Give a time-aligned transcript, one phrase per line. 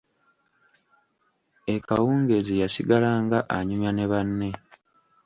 [1.75, 4.49] Ekawungeezi yasigalanga annyumya ne banne.